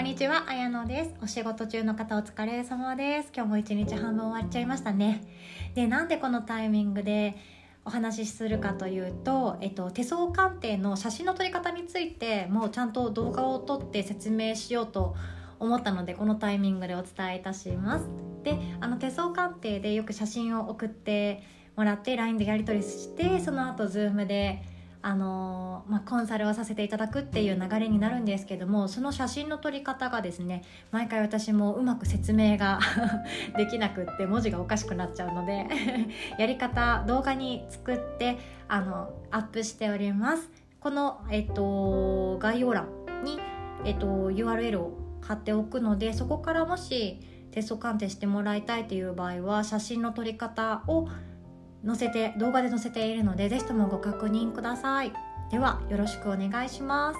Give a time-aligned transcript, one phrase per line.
[0.00, 1.14] んにちは、あやのです。
[1.22, 3.32] お仕事中の方お疲れ様です。
[3.34, 5.22] 今日も一日半分終わっちゃいましたね。
[5.74, 7.36] で、なんでこのタイミングで
[7.84, 15.14] お話しするかというと、えっと、手相鑑定の写真の撮り方についてもうちゃんと動画を撮って説明しようと
[15.58, 18.06] 思ったのでこのタイミングでお伝えいたします
[18.42, 21.42] であの手相鑑定でよく写真を送って
[21.76, 24.62] もらって LINE でやり取りしてその後 Zoom で
[25.02, 32.80] あのまあ、コンサルをさせていただくっていう流れになるんですけどもその写真の撮り方がですね毎回私もうまく説明が
[33.56, 35.66] できなくって文字がおかしくなっちゃうので
[36.38, 40.50] やり方動画に作ってあのアップしております。
[40.80, 42.88] この、えっと、概要欄
[43.22, 43.38] に、
[43.84, 51.08] えっと、URL を貼っておくのでそこからもしテスト鑑定してもらいたいという場合は写真の撮り方を
[51.86, 55.12] 載せて動画で載せているので是非ともご確認ください。
[55.50, 57.18] ではよろしくお願いします。